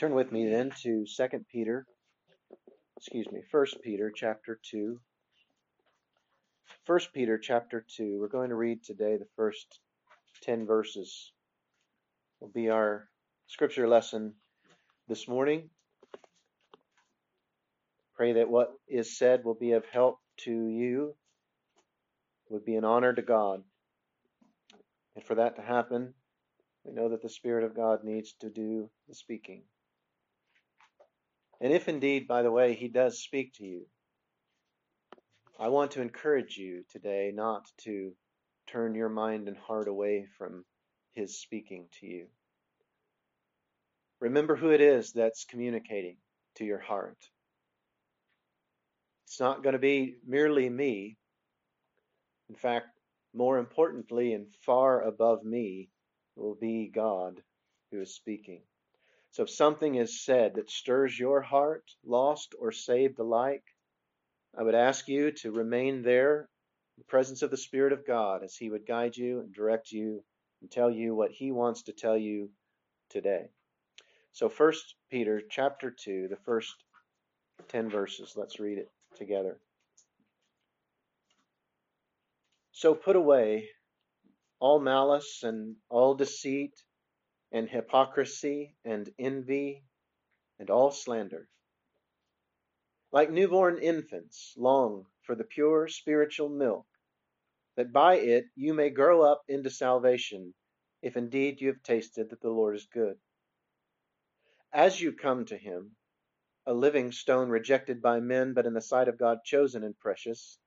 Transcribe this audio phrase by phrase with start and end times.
[0.00, 1.86] Turn with me then to Second Peter,
[2.96, 4.98] excuse me, First Peter chapter two.
[6.86, 8.16] First Peter chapter two.
[8.18, 9.78] We're going to read today the first
[10.40, 11.32] ten verses.
[12.40, 13.10] Will be our
[13.46, 14.32] scripture lesson
[15.06, 15.68] this morning.
[18.16, 21.14] Pray that what is said will be of help to you,
[22.48, 23.62] would be an honor to God.
[25.14, 26.14] And for that to happen,
[26.84, 29.64] we know that the Spirit of God needs to do the speaking.
[31.60, 33.86] And if indeed, by the way, He does speak to you,
[35.58, 38.12] I want to encourage you today not to
[38.66, 40.64] turn your mind and heart away from
[41.14, 42.26] His speaking to you.
[44.20, 46.16] Remember who it is that's communicating
[46.56, 47.18] to your heart.
[49.26, 51.16] It's not going to be merely me.
[52.48, 52.88] In fact,
[53.32, 55.88] more importantly and far above me
[56.36, 57.40] will be God
[57.90, 58.62] who is speaking.
[59.32, 63.64] So if something is said that stirs your heart, lost or saved alike,
[64.56, 66.48] I would ask you to remain there
[66.96, 69.92] in the presence of the Spirit of God as He would guide you and direct
[69.92, 70.24] you
[70.60, 72.50] and tell you what He wants to tell you
[73.08, 73.50] today.
[74.32, 76.74] So first Peter chapter 2, the first
[77.68, 78.34] 10 verses.
[78.36, 79.58] Let's read it together.
[82.72, 83.68] So put away
[84.58, 86.72] all malice and all deceit
[87.52, 89.82] and hypocrisy and envy
[90.58, 91.48] and all slander.
[93.12, 96.86] Like newborn infants, long for the pure spiritual milk,
[97.76, 100.54] that by it you may grow up into salvation,
[101.02, 103.16] if indeed you have tasted that the Lord is good.
[104.72, 105.96] As you come to him,
[106.66, 110.58] a living stone rejected by men, but in the sight of God chosen and precious,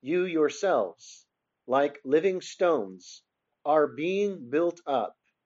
[0.00, 1.26] you yourselves,
[1.66, 3.22] like living stones,
[3.64, 5.16] are being built up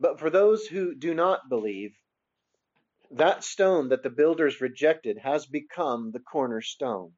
[0.00, 1.96] But for those who do not believe,
[3.10, 7.14] that stone that the builders rejected has become the cornerstone,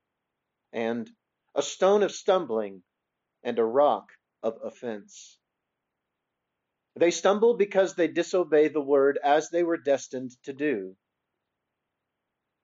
[0.73, 1.11] and
[1.55, 2.83] a stone of stumbling
[3.43, 4.09] and a rock
[4.43, 5.39] of offense.
[6.97, 10.97] They stumble because they disobey the word as they were destined to do.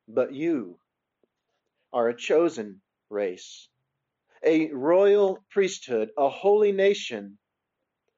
[0.09, 0.79] But you
[1.93, 3.69] are a chosen race,
[4.43, 7.39] a royal priesthood, a holy nation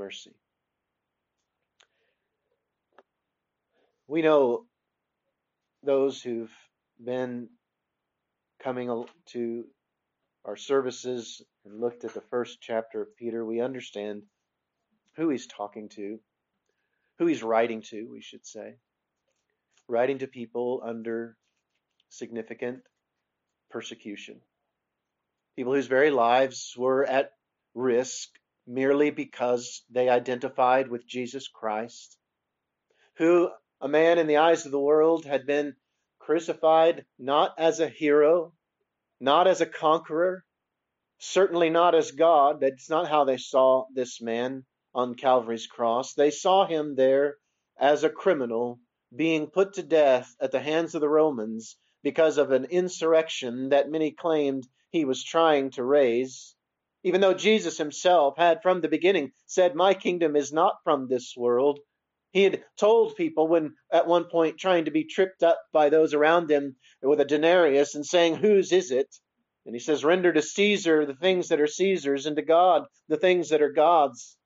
[0.00, 0.34] mercy.
[4.08, 4.64] We know
[5.82, 6.50] those who've
[7.04, 7.50] been
[8.64, 9.64] coming to
[10.46, 14.22] our services and looked at the first chapter of Peter, we understand
[15.16, 16.18] who he's talking to,
[17.18, 18.76] who he's writing to, we should say.
[19.86, 21.36] Writing to people under
[22.08, 22.80] significant
[23.70, 24.40] persecution.
[25.56, 27.32] People whose very lives were at
[27.74, 28.30] risk
[28.70, 32.16] merely because they identified with Jesus Christ,
[33.16, 33.50] who,
[33.80, 35.74] a man in the eyes of the world, had been
[36.20, 38.52] crucified not as a hero,
[39.18, 40.44] not as a conqueror,
[41.18, 42.60] certainly not as God.
[42.60, 44.64] That's not how they saw this man
[44.94, 46.14] on Calvary's cross.
[46.14, 47.36] They saw him there
[47.76, 48.78] as a criminal
[49.14, 53.90] being put to death at the hands of the Romans because of an insurrection that
[53.90, 56.54] many claimed he was trying to raise.
[57.02, 61.34] Even though Jesus himself had from the beginning said, My kingdom is not from this
[61.36, 61.80] world.
[62.30, 66.14] He had told people when at one point trying to be tripped up by those
[66.14, 69.08] around him with a denarius and saying, Whose is it?
[69.66, 73.16] And he says, Render to Caesar the things that are Caesar's and to God the
[73.16, 74.36] things that are God's.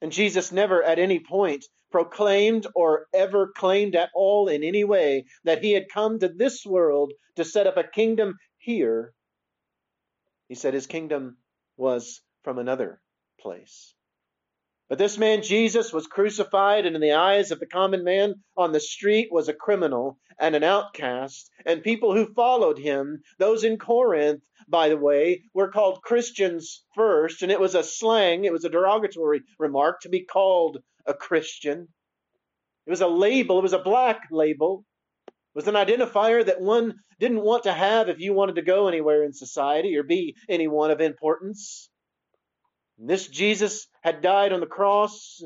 [0.00, 5.24] And Jesus never at any point proclaimed or ever claimed at all in any way
[5.44, 9.14] that he had come to this world to set up a kingdom here.
[10.48, 11.36] He said his kingdom
[11.76, 13.00] was from another
[13.40, 13.94] place.
[14.88, 18.72] But this man Jesus was crucified, and in the eyes of the common man on
[18.72, 21.50] the street was a criminal and an outcast.
[21.64, 27.42] And people who followed him, those in Corinth, by the way, were called Christians first,
[27.42, 31.88] and it was a slang, it was a derogatory remark to be called a Christian.
[32.86, 34.84] It was a label, it was a black label.
[35.54, 39.22] Was an identifier that one didn't want to have if you wanted to go anywhere
[39.22, 41.88] in society or be anyone of importance.
[42.98, 45.42] This Jesus had died on the cross,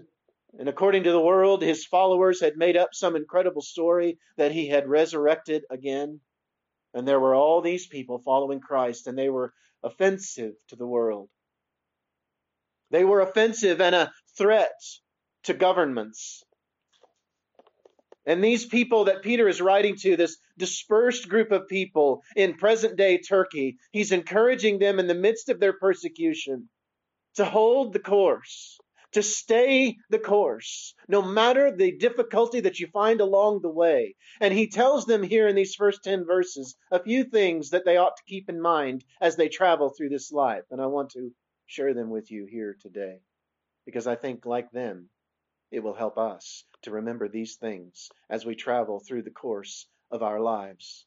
[0.58, 4.68] and according to the world, his followers had made up some incredible story that he
[4.68, 6.20] had resurrected again.
[6.94, 9.52] And there were all these people following Christ, and they were
[9.82, 11.28] offensive to the world.
[12.90, 14.80] They were offensive and a threat
[15.44, 16.42] to governments.
[18.28, 22.94] And these people that Peter is writing to, this dispersed group of people in present
[22.96, 26.68] day Turkey, he's encouraging them in the midst of their persecution
[27.36, 28.78] to hold the course,
[29.12, 34.14] to stay the course, no matter the difficulty that you find along the way.
[34.42, 37.96] And he tells them here in these first 10 verses a few things that they
[37.96, 40.64] ought to keep in mind as they travel through this life.
[40.70, 41.30] And I want to
[41.64, 43.20] share them with you here today
[43.86, 45.08] because I think, like them,
[45.70, 50.22] it will help us to remember these things as we travel through the course of
[50.22, 51.06] our lives.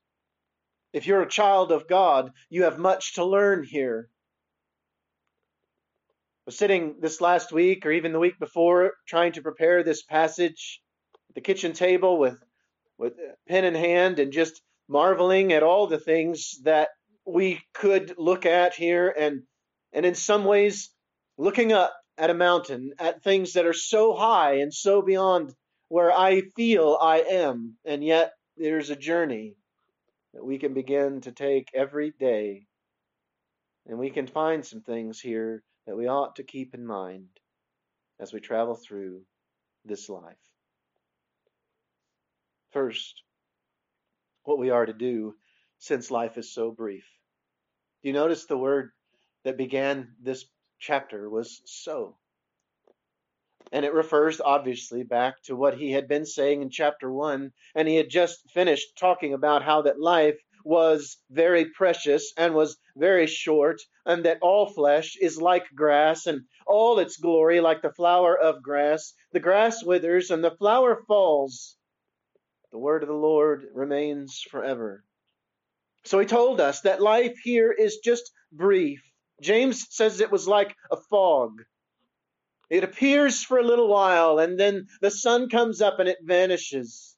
[0.93, 4.09] If you're a child of God, you have much to learn here.
[6.41, 10.03] I was sitting this last week or even the week before trying to prepare this
[10.03, 10.81] passage
[11.29, 12.37] at the kitchen table with,
[12.97, 13.13] with
[13.47, 16.89] pen in hand and just marveling at all the things that
[17.25, 19.43] we could look at here and
[19.93, 20.89] and in some ways
[21.37, 25.51] looking up at a mountain, at things that are so high and so beyond
[25.87, 27.77] where I feel I am.
[27.83, 29.55] And yet there's a journey
[30.35, 32.67] that we can begin to take every day.
[33.87, 37.25] And we can find some things here that we ought to keep in mind
[38.19, 39.21] as we travel through
[39.83, 40.37] this life.
[42.71, 43.23] First,
[44.43, 45.33] what we are to do
[45.79, 47.03] since life is so brief.
[48.03, 48.91] Do you notice the word
[49.43, 50.45] that began this
[50.81, 52.17] chapter was so.
[53.71, 57.51] And it refers obviously back to what he had been saying in chapter 1.
[57.75, 62.77] And he had just finished talking about how that life was very precious and was
[62.95, 67.93] very short, and that all flesh is like grass, and all its glory like the
[67.93, 69.13] flower of grass.
[69.31, 71.77] The grass withers and the flower falls.
[72.71, 75.03] The word of the Lord remains forever.
[76.03, 79.01] So he told us that life here is just brief
[79.41, 81.63] James says it was like a fog.
[82.69, 87.15] It appears for a little while and then the sun comes up and it vanishes.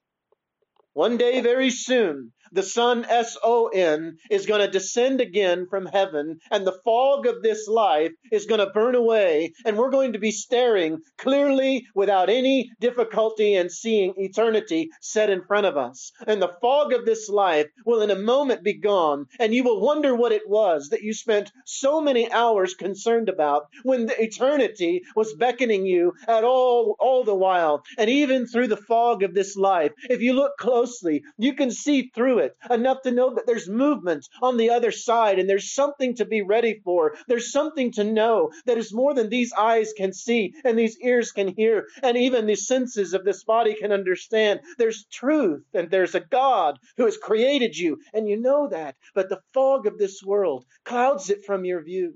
[0.93, 5.87] One day, very soon, the Son, S O N, is going to descend again from
[5.87, 10.13] heaven, and the fog of this life is going to burn away, and we're going
[10.13, 16.11] to be staring clearly without any difficulty and seeing eternity set in front of us.
[16.27, 19.81] And the fog of this life will in a moment be gone, and you will
[19.81, 25.33] wonder what it was that you spent so many hours concerned about when eternity was
[25.33, 27.83] beckoning you at all, all the while.
[27.97, 32.11] And even through the fog of this life, if you look closely, you can see
[32.13, 35.73] through it it enough to know that there's movement on the other side and there's
[35.73, 37.15] something to be ready for.
[37.27, 41.31] There's something to know that is more than these eyes can see and these ears
[41.31, 44.61] can hear and even the senses of this body can understand.
[44.77, 48.95] There's truth and there's a God who has created you and you know that.
[49.15, 52.15] But the fog of this world clouds it from your view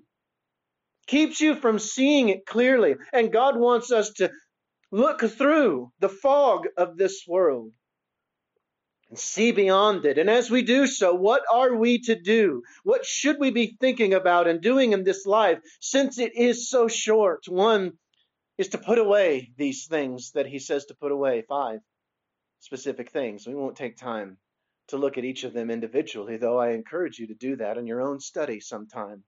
[1.08, 2.96] keeps you from seeing it clearly.
[3.14, 4.32] And God wants us to
[4.92, 7.72] look through the fog of this world
[9.10, 10.18] and see beyond it.
[10.18, 12.64] And as we do so, what are we to do?
[12.84, 16.88] What should we be thinking about and doing in this life since it is so
[16.88, 17.48] short?
[17.48, 17.94] One
[18.58, 21.80] is to put away these things that he says to put away, five
[22.60, 23.48] specific things.
[23.48, 24.38] We won't take time
[24.88, 27.88] to look at each of them individually, though I encourage you to do that in
[27.88, 29.24] your own study sometime.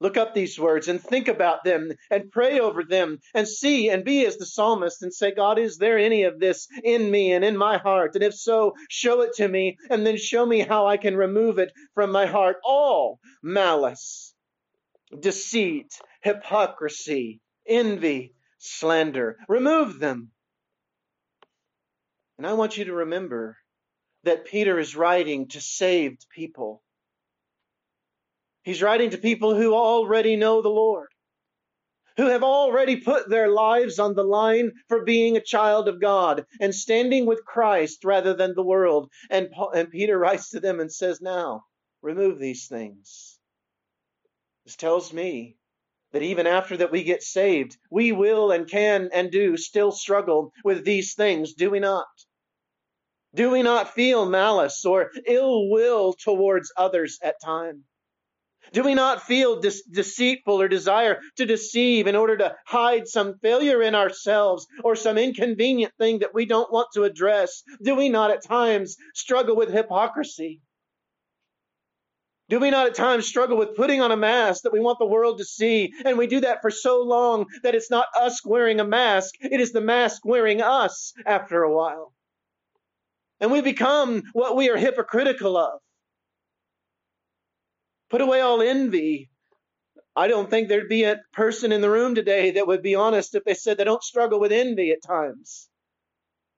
[0.00, 4.02] Look up these words and think about them and pray over them and see and
[4.02, 7.44] be as the psalmist and say, God, is there any of this in me and
[7.44, 8.14] in my heart?
[8.14, 11.58] And if so, show it to me and then show me how I can remove
[11.58, 12.56] it from my heart.
[12.64, 14.34] All malice,
[15.18, 15.92] deceit,
[16.22, 19.36] hypocrisy, envy, slander.
[19.48, 20.30] Remove them.
[22.38, 23.58] And I want you to remember
[24.24, 26.82] that Peter is writing to saved people.
[28.62, 31.08] He's writing to people who already know the Lord,
[32.18, 36.44] who have already put their lives on the line for being a child of God
[36.60, 39.10] and standing with Christ rather than the world.
[39.30, 41.64] And, Paul, and Peter writes to them and says, Now,
[42.02, 43.38] remove these things.
[44.66, 45.56] This tells me
[46.12, 50.52] that even after that we get saved, we will and can and do still struggle
[50.64, 52.08] with these things, do we not?
[53.34, 57.84] Do we not feel malice or ill will towards others at times?
[58.72, 63.38] Do we not feel de- deceitful or desire to deceive in order to hide some
[63.42, 67.62] failure in ourselves or some inconvenient thing that we don't want to address?
[67.82, 70.60] Do we not at times struggle with hypocrisy?
[72.48, 75.06] Do we not at times struggle with putting on a mask that we want the
[75.06, 75.92] world to see?
[76.04, 79.60] And we do that for so long that it's not us wearing a mask, it
[79.60, 82.12] is the mask wearing us after a while.
[83.40, 85.80] And we become what we are hypocritical of.
[88.10, 89.30] Put away all envy.
[90.16, 93.34] I don't think there'd be a person in the room today that would be honest
[93.34, 95.68] if they said they don't struggle with envy at times.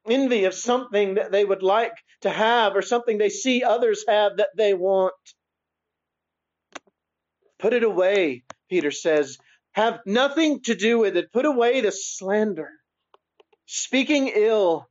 [0.08, 1.92] Envy of something that they would like
[2.22, 5.12] to have or something they see others have that they want.
[7.58, 9.36] Put it away, Peter says.
[9.72, 11.32] Have nothing to do with it.
[11.32, 12.70] Put away the slander.
[13.66, 14.88] Speaking ill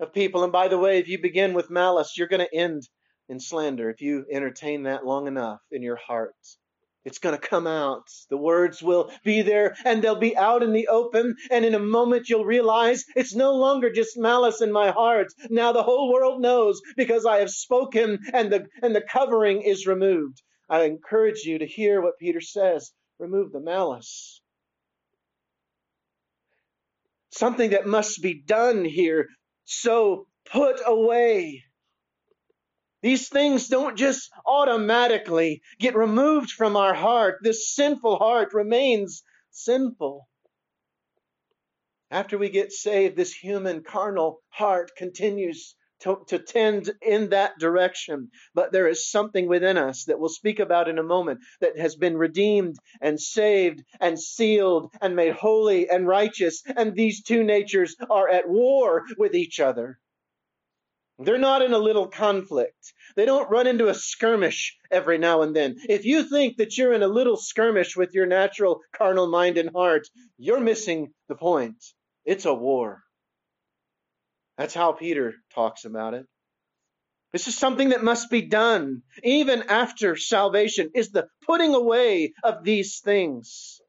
[0.00, 0.42] of people.
[0.42, 2.82] And by the way, if you begin with malice, you're going to end
[3.28, 6.34] in slander if you entertain that long enough in your heart.
[7.04, 8.08] It's going to come out.
[8.28, 11.36] The words will be there and they'll be out in the open.
[11.50, 15.28] And in a moment, you'll realize it's no longer just malice in my heart.
[15.48, 19.86] Now the whole world knows because I have spoken and the, and the covering is
[19.86, 20.42] removed.
[20.68, 24.42] I encourage you to hear what Peter says remove the malice.
[27.30, 29.28] Something that must be done here.
[29.64, 31.62] So put away.
[33.00, 37.38] These things don't just automatically get removed from our heart.
[37.42, 40.26] This sinful heart remains sinful.
[42.10, 48.30] After we get saved, this human carnal heart continues to, to tend in that direction.
[48.54, 51.96] But there is something within us that we'll speak about in a moment that has
[51.96, 56.62] been redeemed and saved and sealed and made holy and righteous.
[56.66, 59.98] And these two natures are at war with each other.
[61.18, 62.94] They're not in a little conflict.
[63.16, 65.76] They don't run into a skirmish every now and then.
[65.88, 69.70] If you think that you're in a little skirmish with your natural carnal mind and
[69.70, 70.06] heart,
[70.36, 71.82] you're missing the point.
[72.24, 73.02] It's a war.
[74.56, 76.26] That's how Peter talks about it.
[77.32, 82.64] This is something that must be done even after salvation is the putting away of
[82.64, 83.80] these things.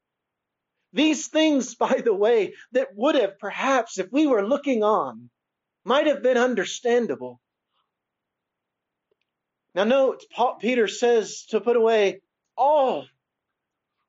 [0.93, 5.29] These things, by the way, that would have perhaps, if we were looking on,
[5.83, 7.39] might have been understandable.
[9.75, 12.21] Now note, Paul, Peter says to put away
[12.57, 13.05] all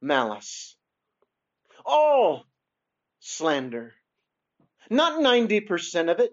[0.01, 0.77] malice,
[1.85, 2.45] all
[3.21, 3.95] slander.
[4.89, 6.33] Not 90% of it,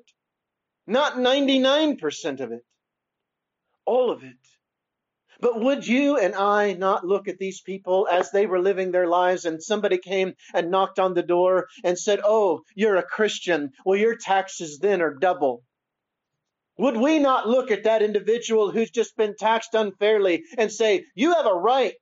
[0.87, 2.65] not 99% of it.
[3.85, 4.35] All of it.
[5.39, 9.07] But would you and I not look at these people as they were living their
[9.07, 13.71] lives and somebody came and knocked on the door and said, Oh, you're a Christian.
[13.85, 15.63] Well, your taxes then are double.
[16.77, 21.33] Would we not look at that individual who's just been taxed unfairly and say, You
[21.33, 21.95] have a right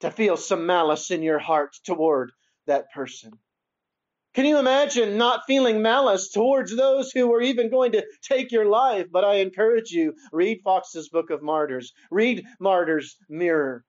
[0.00, 2.30] to feel some malice in your heart toward
[2.66, 3.32] that person?
[4.36, 8.66] Can you imagine not feeling malice towards those who were even going to take your
[8.66, 9.06] life?
[9.10, 13.82] But I encourage you, read Foxe's Book of Martyrs, read Martyr's Mirror,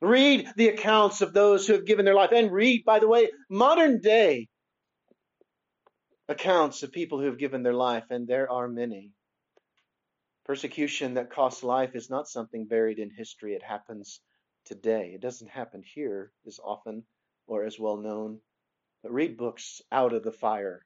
[0.00, 3.28] read the accounts of those who have given their life, and read, by the way,
[3.50, 4.48] modern day
[6.30, 9.12] accounts of people who have given their life, and there are many.
[10.46, 13.52] Persecution that costs life is not something buried in history.
[13.52, 14.22] It happens
[14.64, 15.10] today.
[15.14, 17.04] It doesn't happen here as often
[17.46, 18.40] or as well known
[19.08, 20.84] Uh, read books out of the fire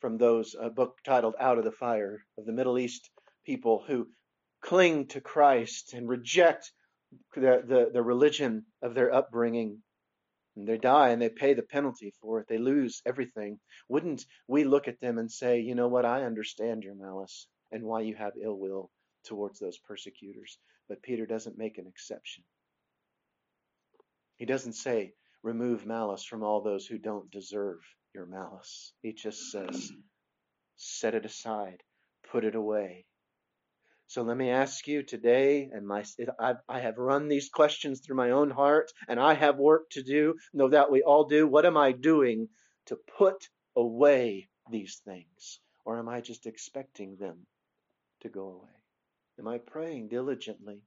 [0.00, 3.10] from those, a book titled Out of the Fire of the Middle East
[3.44, 4.08] people who
[4.60, 6.72] cling to Christ and reject
[7.34, 9.82] the, the, the religion of their upbringing.
[10.56, 12.46] And they die and they pay the penalty for it.
[12.48, 13.58] They lose everything.
[13.88, 17.82] Wouldn't we look at them and say, you know what, I understand your malice and
[17.82, 18.90] why you have ill will
[19.24, 20.58] towards those persecutors.
[20.88, 22.44] But Peter doesn't make an exception.
[24.36, 27.78] He doesn't say, remove malice from all those who don't deserve
[28.14, 28.92] your malice.
[29.02, 29.92] He just says,
[30.76, 31.82] set it aside,
[32.32, 33.04] put it away.
[34.06, 36.04] So let me ask you today, and my
[36.40, 40.02] I, I have run these questions through my own heart, and I have work to
[40.02, 40.34] do.
[40.52, 41.46] No doubt we all do.
[41.46, 42.48] What am I doing
[42.86, 47.46] to put away these things, or am I just expecting them
[48.20, 48.82] to go away?
[49.38, 50.80] Am I praying diligently?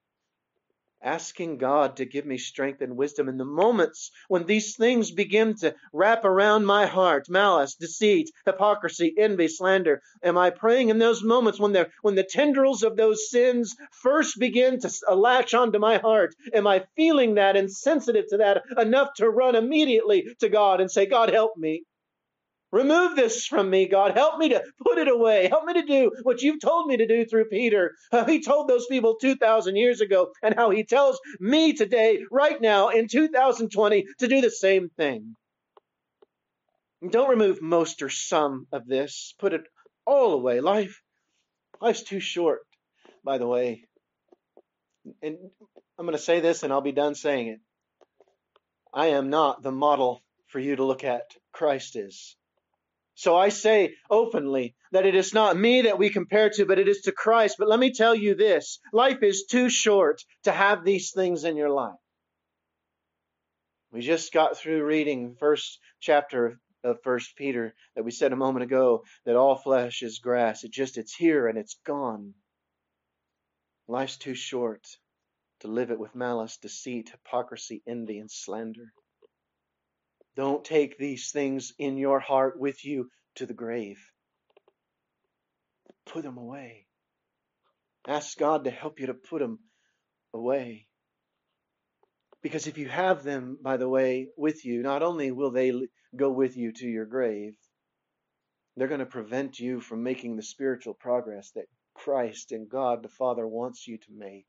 [1.01, 5.55] Asking God to give me strength and wisdom in the moments when these things begin
[5.55, 10.01] to wrap around my heart malice, deceit, hypocrisy, envy, slander.
[10.23, 14.79] Am I praying in those moments when, when the tendrils of those sins first begin
[14.79, 16.35] to latch onto my heart?
[16.53, 20.89] Am I feeling that and sensitive to that enough to run immediately to God and
[20.89, 21.83] say, God, help me?
[22.71, 24.11] Remove this from me, God.
[24.11, 25.47] Help me to put it away.
[25.47, 27.93] Help me to do what you've told me to do through Peter.
[28.11, 32.59] How he told those people 2,000 years ago, and how he tells me today, right
[32.59, 35.35] now, in 2020, to do the same thing.
[37.09, 39.33] Don't remove most or some of this.
[39.39, 39.61] Put it
[40.05, 40.59] all away.
[40.59, 41.01] Life,
[41.79, 42.61] life's too short,
[43.23, 43.83] by the way.
[45.21, 45.37] And
[45.97, 47.59] I'm going to say this and I'll be done saying it.
[48.93, 51.23] I am not the model for you to look at.
[51.53, 52.35] Christ is.
[53.17, 56.87] So I say openly that it is not me that we compare to, but it
[56.87, 57.55] is to Christ.
[57.57, 61.57] But let me tell you this life is too short to have these things in
[61.57, 61.97] your life.
[63.91, 68.65] We just got through reading first chapter of First Peter that we said a moment
[68.65, 70.63] ago that all flesh is grass.
[70.63, 72.35] It just it's here and it's gone.
[73.87, 74.85] Life's too short
[75.61, 78.93] to live it with malice, deceit, hypocrisy, envy, and slander.
[80.37, 83.97] Don't take these things in your heart with you to the grave.
[86.05, 86.85] Put them away.
[88.07, 89.57] Ask God to help you to put them
[90.35, 90.85] away.
[92.43, 95.73] Because if you have them, by the way, with you, not only will they
[96.15, 97.55] go with you to your grave,
[98.75, 101.65] they're going to prevent you from making the spiritual progress that
[101.95, 104.45] Christ and God the Father wants you to make.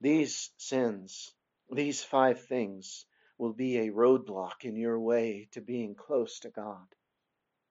[0.00, 1.34] These sins
[1.70, 3.06] these five things
[3.38, 6.86] will be a roadblock in your way to being close to God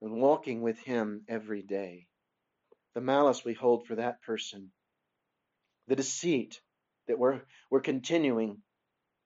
[0.00, 2.06] and walking with Him every day.
[2.94, 4.70] The malice we hold for that person,
[5.88, 6.60] the deceit
[7.08, 8.58] that we're, we're continuing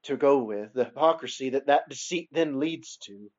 [0.04, 3.30] to go with, the hypocrisy that that deceit then leads to,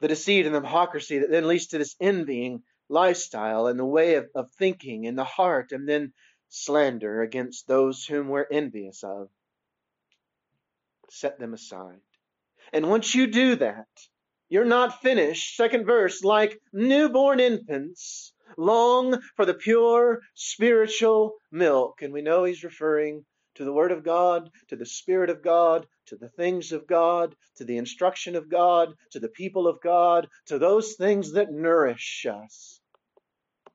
[0.00, 4.14] the deceit and the hypocrisy that then leads to this envying lifestyle and the way
[4.14, 6.12] of, of thinking in the heart, and then
[6.50, 9.28] slander against those whom we're envious of.
[11.08, 12.00] Set them aside.
[12.72, 13.88] And once you do that,
[14.48, 15.56] you're not finished.
[15.56, 22.02] Second verse, like newborn infants, long for the pure spiritual milk.
[22.02, 23.24] And we know he's referring
[23.54, 27.34] to the Word of God, to the Spirit of God, to the things of God,
[27.56, 32.26] to the instruction of God, to the people of God, to those things that nourish
[32.28, 32.80] us.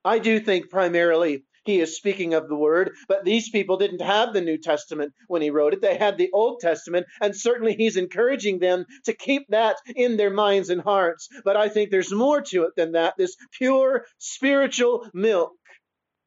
[0.03, 4.33] I do think primarily he is speaking of the Word, but these people didn't have
[4.33, 5.81] the New Testament when he wrote it.
[5.81, 10.29] They had the Old Testament, and certainly he's encouraging them to keep that in their
[10.29, 11.27] minds and hearts.
[11.43, 15.53] But I think there's more to it than that this pure spiritual milk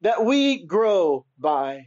[0.03, 1.87] that we grow by.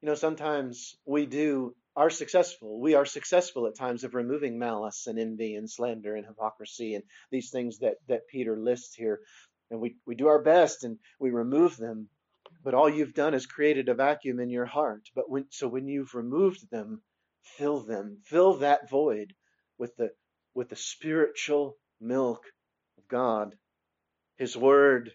[0.00, 2.80] You know, sometimes we do are successful.
[2.80, 7.04] We are successful at times of removing malice and envy and slander and hypocrisy and
[7.30, 9.20] these things that, that Peter lists here
[9.70, 12.08] and we, we do our best and we remove them
[12.64, 15.10] but all you've done is created a vacuum in your heart.
[15.14, 17.02] But when so when you've removed them
[17.58, 19.34] fill them fill that void
[19.76, 20.10] with the
[20.54, 22.42] with the spiritual milk
[22.96, 23.54] of god
[24.36, 25.12] his word.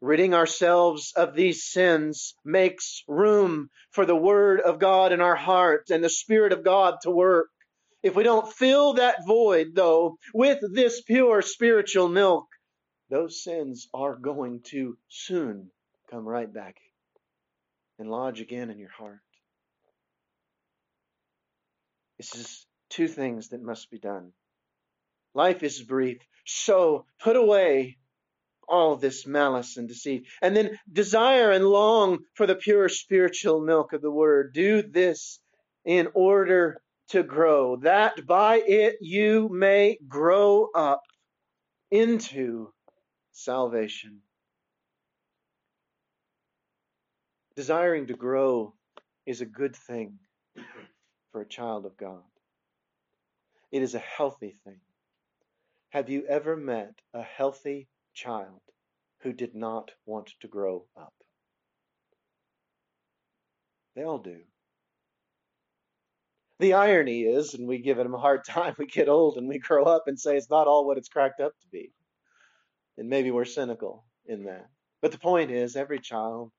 [0.00, 5.90] Ridding ourselves of these sins makes room for the word of god in our heart
[5.90, 7.48] and the spirit of god to work.
[8.02, 12.46] If we don't fill that void though with this pure spiritual milk
[13.10, 15.70] those sins are going to soon
[16.10, 16.76] come right back
[17.98, 19.20] and lodge again in your heart.
[22.18, 24.32] This is two things that must be done.
[25.34, 27.98] Life is brief, so put away
[28.68, 33.92] all this malice and deceit, and then desire and long for the pure spiritual milk
[33.92, 34.52] of the word.
[34.54, 35.40] Do this
[35.84, 41.02] in order to grow, that by it you may grow up
[41.90, 42.72] into
[43.44, 44.20] salvation.
[47.56, 48.74] Desiring to grow
[49.26, 50.18] is a good thing
[51.32, 52.22] for a child of God.
[53.72, 54.80] It is a healthy thing.
[55.90, 58.60] Have you ever met a healthy child
[59.22, 61.12] who did not want to grow up?
[63.96, 64.40] They all do.
[66.58, 69.58] The irony is, and we give them a hard time, we get old and we
[69.58, 71.92] grow up and say it's not all what it's cracked up to be.
[73.00, 74.68] And maybe we're cynical in that.
[75.00, 76.52] But the point is, every child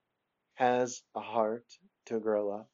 [0.55, 1.65] has a heart
[2.07, 2.67] to grow up.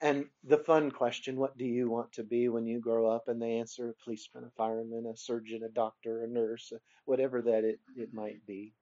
[0.00, 3.24] And the fun question, what do you want to be when you grow up?
[3.26, 6.72] And they answer a policeman, a fireman, a surgeon, a doctor, a nurse,
[7.04, 8.72] whatever that it, it might be.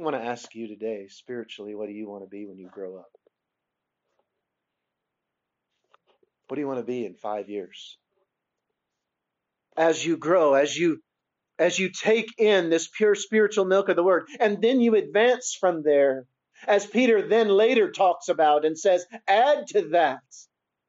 [0.00, 2.70] I want to ask you today, spiritually, what do you want to be when you
[2.72, 3.10] grow up?
[6.46, 7.98] What do you want to be in five years?
[9.76, 11.02] As you grow, as you
[11.58, 15.56] as you take in this pure spiritual milk of the word, and then you advance
[15.58, 16.26] from there,
[16.66, 20.20] as Peter then later talks about and says, add to that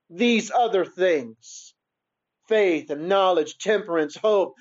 [0.09, 1.73] these other things
[2.47, 4.55] faith and knowledge, temperance, hope.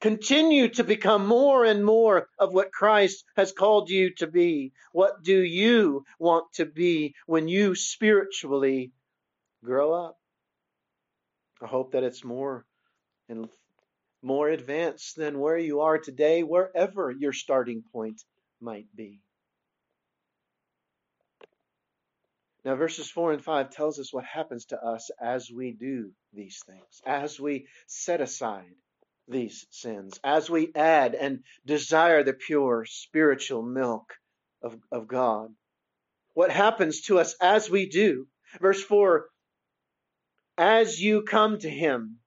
[0.00, 4.72] Continue to become more and more of what Christ has called you to be.
[4.92, 8.92] What do you want to be when you spiritually
[9.64, 10.16] grow up?
[11.62, 12.64] I hope that it's more
[13.28, 13.48] and
[14.22, 18.22] more advanced than where you are today, wherever your starting point
[18.60, 19.20] might be.
[22.64, 26.62] Now, verses 4 and 5 tells us what happens to us as we do these
[26.66, 28.74] things, as we set aside
[29.28, 34.14] these sins, as we add and desire the pure spiritual milk
[34.62, 35.54] of, of God.
[36.34, 38.26] What happens to us as we do?
[38.60, 39.26] Verse 4
[40.56, 42.18] As you come to Him,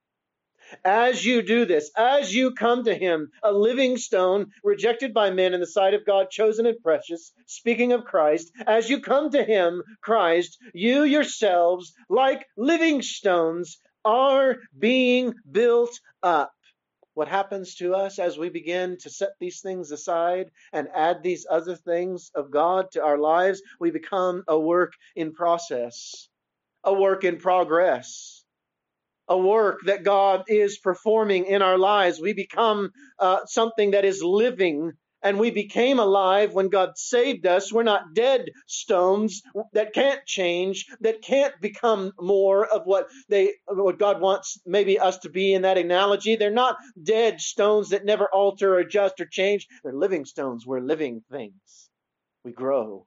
[0.84, 5.53] as you do this, as you come to him, a living stone, rejected by men
[5.53, 9.43] in the sight of God, chosen and precious, speaking of Christ, as you come to
[9.43, 16.51] him, Christ, you yourselves, like living stones, are being built up.
[17.13, 21.45] What happens to us as we begin to set these things aside and add these
[21.49, 23.62] other things of God to our lives?
[23.79, 26.29] We become a work in process,
[26.84, 28.40] a work in progress
[29.32, 32.20] a work that God is performing in our lives.
[32.20, 34.91] We become uh, something that is living
[35.24, 37.72] and we became alive when God saved us.
[37.72, 39.41] We're not dead stones
[39.72, 45.20] that can't change, that can't become more of what they what God wants maybe us
[45.20, 46.36] to be in that analogy.
[46.36, 49.67] They're not dead stones that never alter or adjust or change.
[49.84, 50.65] They're living stones.
[50.65, 51.89] We're living things.
[52.44, 53.06] We grow.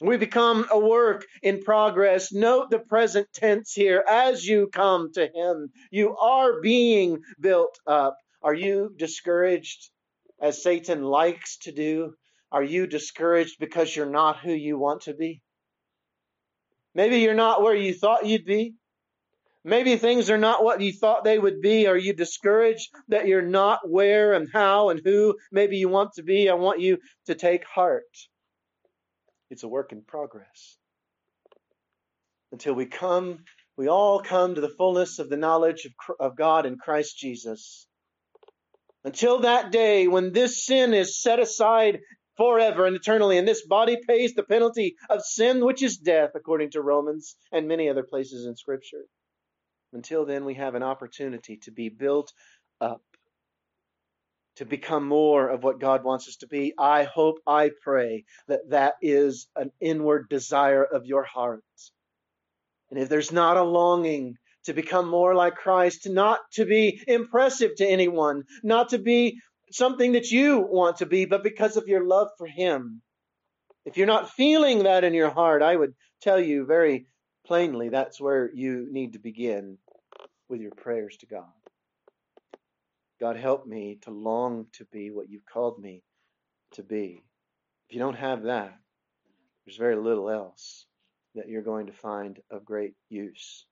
[0.00, 2.30] We become a work in progress.
[2.30, 4.04] Note the present tense here.
[4.06, 8.16] As you come to Him, you are being built up.
[8.42, 9.90] Are you discouraged
[10.40, 12.12] as Satan likes to do?
[12.52, 15.40] Are you discouraged because you're not who you want to be?
[16.94, 18.74] Maybe you're not where you thought you'd be.
[19.64, 21.86] Maybe things are not what you thought they would be.
[21.86, 26.22] Are you discouraged that you're not where and how and who maybe you want to
[26.22, 26.50] be?
[26.50, 28.04] I want you to take heart.
[29.50, 30.78] It's a work in progress.
[32.52, 33.44] Until we come,
[33.76, 37.86] we all come to the fullness of the knowledge of, of God in Christ Jesus.
[39.04, 42.00] Until that day when this sin is set aside
[42.36, 46.70] forever and eternally, and this body pays the penalty of sin, which is death, according
[46.72, 49.04] to Romans and many other places in Scripture.
[49.92, 52.32] Until then, we have an opportunity to be built
[52.80, 53.02] up
[54.56, 56.72] to become more of what God wants us to be.
[56.78, 61.62] I hope, I pray that that is an inward desire of your heart.
[62.90, 67.76] And if there's not a longing to become more like Christ, not to be impressive
[67.76, 69.40] to anyone, not to be
[69.70, 73.02] something that you want to be, but because of your love for Him.
[73.84, 77.06] If you're not feeling that in your heart, I would tell you very
[77.46, 79.78] plainly that's where you need to begin
[80.48, 81.55] with your prayers to God.
[83.20, 86.02] God, help me to long to be what you've called me
[86.72, 87.24] to be.
[87.88, 88.76] If you don't have that,
[89.64, 90.86] there's very little else
[91.34, 93.64] that you're going to find of great use.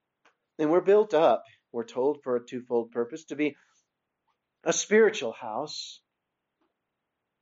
[0.59, 3.57] And we're built up, we're told, for a twofold purpose to be
[4.65, 6.01] a spiritual house,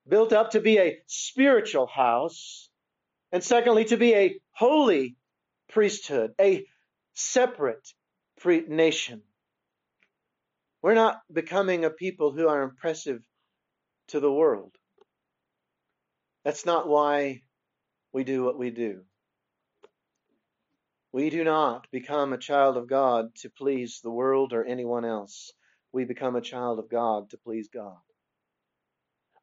[0.09, 2.69] built up to be a spiritual house,
[3.31, 5.17] and secondly, to be a holy
[5.71, 6.67] priesthood, a
[7.15, 7.89] separate
[8.45, 9.23] nation.
[10.83, 13.23] We're not becoming a people who are impressive
[14.09, 14.75] to the world.
[16.45, 17.43] That's not why
[18.13, 19.03] we do what we do.
[21.13, 25.53] We do not become a child of God to please the world or anyone else.
[25.93, 27.99] We become a child of God to please God.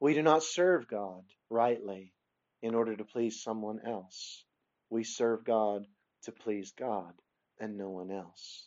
[0.00, 2.12] We do not serve God rightly
[2.60, 4.44] in order to please someone else.
[4.90, 5.86] We serve God
[6.24, 7.12] to please God
[7.58, 8.66] and no one else.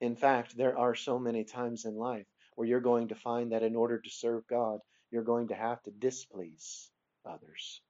[0.00, 3.62] In fact, there are so many times in life where you're going to find that
[3.62, 4.80] in order to serve God,
[5.10, 6.90] you're going to have to displease
[7.24, 7.80] others.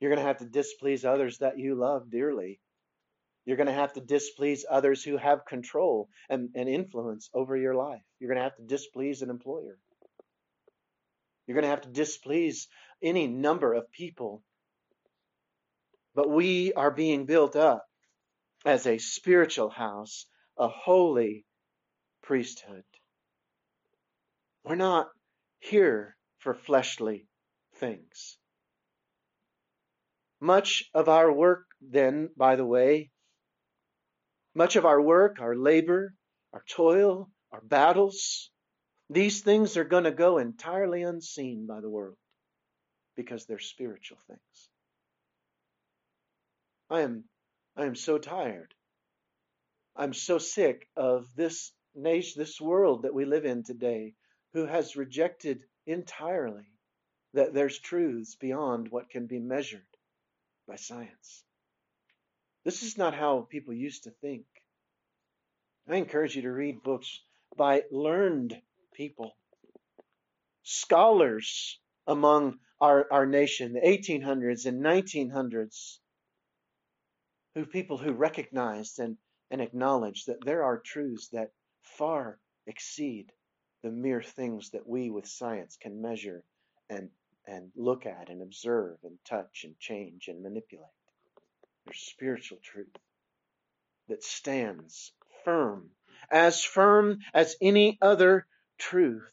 [0.00, 2.60] You're going to have to displease others that you love dearly.
[3.44, 7.74] You're going to have to displease others who have control and, and influence over your
[7.74, 8.02] life.
[8.20, 9.78] You're going to have to displease an employer.
[11.46, 12.68] You're going to have to displease
[13.02, 14.42] any number of people.
[16.14, 17.87] But we are being built up
[18.68, 20.26] as a spiritual house,
[20.58, 21.46] a holy
[22.22, 22.84] priesthood.
[24.62, 25.08] We're not
[25.58, 27.26] here for fleshly
[27.76, 28.36] things.
[30.38, 33.08] Much of our work, then, by the way,
[34.54, 36.12] much of our work, our labor,
[36.52, 38.50] our toil, our battles,
[39.08, 42.18] these things are going to go entirely unseen by the world
[43.16, 44.68] because they're spiritual things.
[46.90, 47.24] I am
[47.78, 48.74] I am so tired.
[49.94, 54.14] I'm so sick of this nation, this world that we live in today,
[54.52, 56.72] who has rejected entirely
[57.34, 59.86] that there's truths beyond what can be measured
[60.66, 61.44] by science.
[62.64, 64.46] This is not how people used to think.
[65.88, 67.20] I encourage you to read books
[67.56, 68.60] by learned
[68.92, 69.36] people,
[70.64, 75.98] scholars among our, our nation, the 1800s and 1900s,
[77.58, 79.16] who people who recognized and,
[79.50, 79.60] and
[80.26, 81.50] that there are truths that
[81.82, 83.32] far exceed
[83.82, 86.44] the mere things that we with science can measure
[86.88, 87.10] and
[87.48, 90.86] and look at and observe and touch and change and manipulate.
[91.86, 92.94] There's spiritual truth
[94.08, 95.12] that stands
[95.44, 95.90] firm,
[96.30, 98.46] as firm as any other
[98.78, 99.32] truth.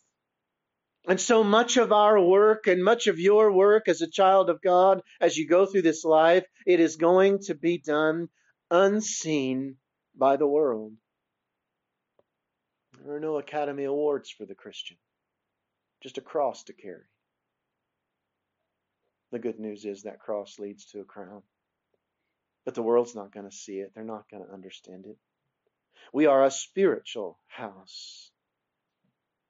[1.08, 4.62] And so much of our work and much of your work as a child of
[4.62, 8.30] God, as you go through this life, it is going to be done
[8.72, 9.76] unseen
[10.16, 10.94] by the world.
[13.04, 14.98] There are no Academy Awards for the Christian,
[16.02, 17.06] just a cross to carry.
[19.32, 21.44] The good news is that cross leads to a crown.
[22.64, 25.18] But the world's not going to see it, they're not going to understand it.
[26.14, 28.32] We are a spiritual house.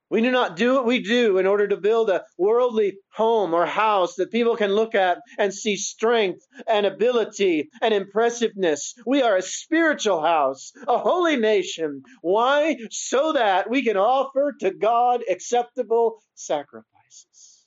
[0.09, 3.65] We do not do what we do in order to build a worldly home or
[3.65, 8.93] house that people can look at and see strength and ability and impressiveness.
[9.05, 12.03] We are a spiritual house, a holy nation.
[12.21, 12.77] Why?
[12.91, 17.65] So that we can offer to God acceptable sacrifices.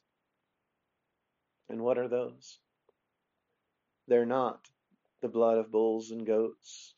[1.69, 2.61] And what are those?
[4.07, 4.61] They're not
[5.23, 6.95] the blood of bulls and goats.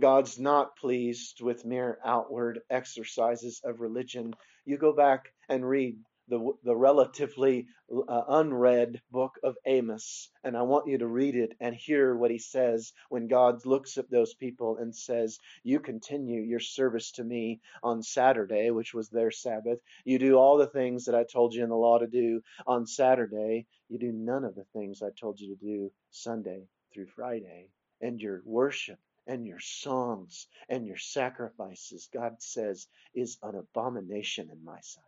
[0.00, 4.34] God's not pleased with mere outward exercises of religion.
[4.64, 7.68] You go back and read the, the relatively
[8.08, 12.32] uh, unread book of Amos, and I want you to read it and hear what
[12.32, 17.24] he says when God looks at those people and says, You continue your service to
[17.24, 19.78] me on Saturday, which was their Sabbath.
[20.04, 22.86] You do all the things that I told you in the law to do on
[22.86, 23.66] Saturday.
[23.88, 27.68] You do none of the things I told you to do Sunday through Friday.
[28.00, 34.64] And your worship and your songs and your sacrifices, God says, is an abomination in
[34.64, 35.04] my sight.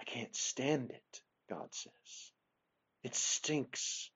[0.00, 2.32] I can't stand it, God says.
[3.02, 4.10] It stinks.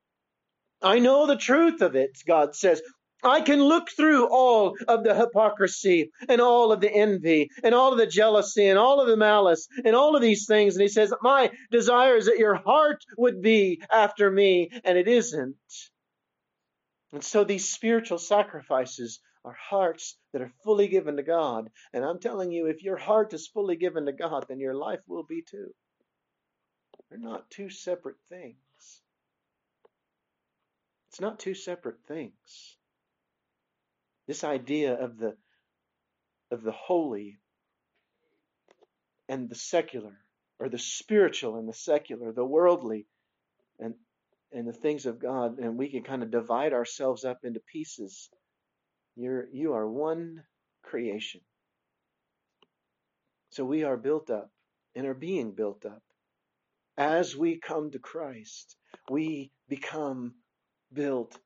[0.82, 2.82] I know the truth of it, God says.
[3.24, 7.92] I can look through all of the hypocrisy and all of the envy and all
[7.92, 10.74] of the jealousy and all of the malice and all of these things.
[10.74, 15.06] And he says, My desire is that your heart would be after me, and it
[15.06, 15.56] isn't.
[17.12, 21.70] And so these spiritual sacrifices are hearts that are fully given to God.
[21.92, 25.00] And I'm telling you, if your heart is fully given to God, then your life
[25.06, 25.74] will be too.
[27.10, 28.56] They're not two separate things.
[31.10, 32.76] It's not two separate things.
[34.26, 35.36] This idea of the
[36.50, 37.38] of the holy
[39.28, 40.18] and the secular,
[40.58, 43.06] or the spiritual and the secular, the worldly
[43.78, 43.94] and
[44.52, 48.30] and the things of God, and we can kind of divide ourselves up into pieces.
[49.16, 50.44] You're you are one
[50.82, 51.40] creation.
[53.50, 54.50] So we are built up
[54.94, 56.02] and are being built up.
[56.96, 58.76] As we come to Christ,
[59.10, 60.34] we become
[60.92, 61.38] built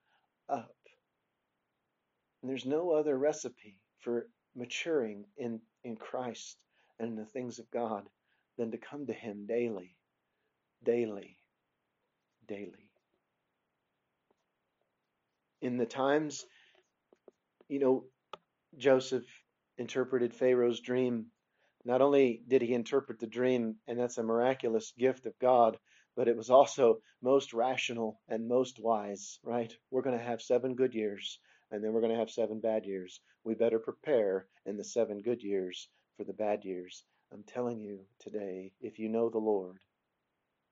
[0.48, 0.74] up.
[2.42, 6.56] And there's no other recipe for maturing in, in Christ
[6.98, 8.04] and in the things of God
[8.56, 9.96] than to come to Him daily,
[10.84, 11.38] daily,
[12.46, 12.86] daily
[15.60, 16.44] in the times,
[17.68, 18.04] you know,
[18.76, 19.24] Joseph
[19.78, 21.26] interpreted Pharaoh's dream.
[21.84, 25.78] Not only did he interpret the dream, and that's a miraculous gift of God,
[26.16, 29.72] but it was also most rational and most wise, right?
[29.90, 31.38] We're going to have seven good years,
[31.70, 33.20] and then we're going to have seven bad years.
[33.44, 37.04] We better prepare in the seven good years for the bad years.
[37.32, 39.78] I'm telling you today, if you know the Lord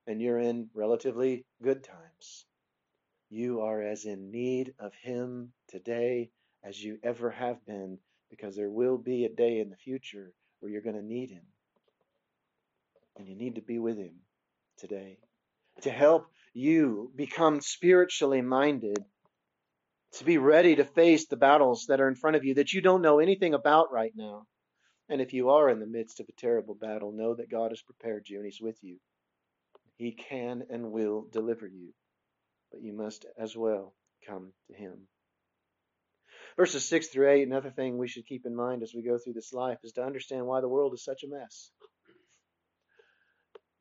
[0.06, 2.46] and you're in relatively good times,
[3.34, 6.30] you are as in need of Him today
[6.62, 7.98] as you ever have been,
[8.30, 11.42] because there will be a day in the future where you're going to need Him.
[13.16, 14.14] And you need to be with Him
[14.78, 15.18] today
[15.82, 19.04] to help you become spiritually minded,
[20.12, 22.80] to be ready to face the battles that are in front of you that you
[22.80, 24.46] don't know anything about right now.
[25.08, 27.82] And if you are in the midst of a terrible battle, know that God has
[27.82, 28.98] prepared you and He's with you.
[29.96, 31.92] He can and will deliver you,
[32.74, 33.94] but you must as well
[34.26, 35.06] come to Him.
[36.56, 39.34] Verses 6 through 8, another thing we should keep in mind as we go through
[39.34, 41.70] this life is to understand why the world is such a mess.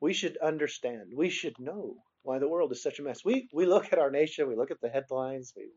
[0.00, 3.24] We should understand, we should know why the world is such a mess.
[3.24, 5.70] We, we look at our nation, we look at the headlines, we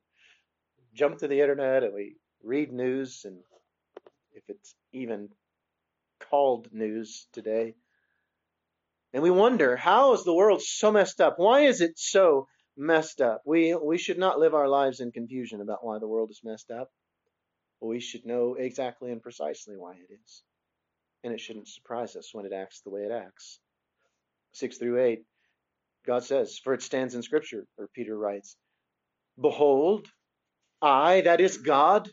[0.93, 3.39] jump to the internet, and we read news, and
[4.33, 5.29] if it's even
[6.29, 7.75] called news today,
[9.13, 11.35] and we wonder, how is the world so messed up?
[11.37, 13.41] Why is it so messed up?
[13.45, 16.71] We, we should not live our lives in confusion about why the world is messed
[16.71, 16.89] up.
[17.81, 20.43] We should know exactly and precisely why it is.
[21.23, 23.59] And it shouldn't surprise us when it acts the way it acts.
[24.53, 25.23] 6 through 8,
[26.05, 28.55] God says, For it stands in Scripture, or Peter writes,
[29.39, 30.07] Behold,
[30.81, 32.09] I, that is God,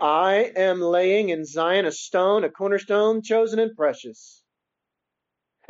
[0.00, 4.41] I am laying in Zion a stone, a cornerstone, chosen and precious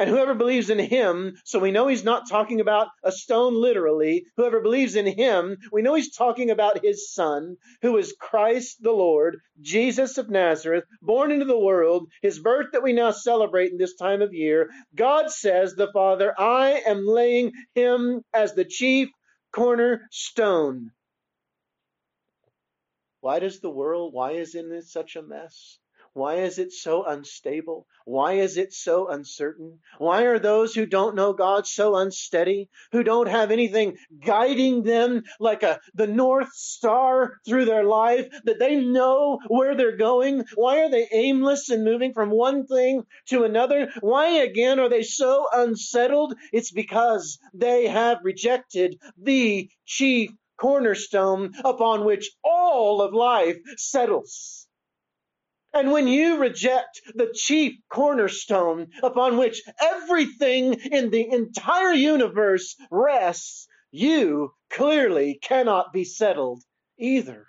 [0.03, 4.25] and whoever believes in him, so we know he's not talking about a stone literally.
[4.37, 8.91] Whoever believes in him, we know he's talking about his son, who is Christ the
[8.91, 13.79] Lord, Jesus of Nazareth, born into the world, his birth that we now celebrate in
[13.79, 14.71] this time of year.
[14.93, 19.09] God says, the Father, I am laying him as the chief
[19.53, 20.91] cornerstone.
[23.21, 25.79] Why does the world, why is it such a mess?
[26.15, 27.87] Why is it so unstable?
[28.05, 29.81] Why is it so uncertain?
[29.97, 35.23] Why are those who don't know God so unsteady, who don't have anything guiding them
[35.41, 40.45] like a the north star through their life that they know where they're going?
[40.55, 43.91] Why are they aimless and moving from one thing to another?
[44.01, 46.35] Why again are they so unsettled?
[46.53, 54.69] It's because they have rejected the chief cornerstone upon which all of life settles.
[55.75, 63.67] And when you reject the chief cornerstone upon which everything in the entire universe rests,
[63.91, 66.63] you clearly cannot be settled
[66.99, 67.47] either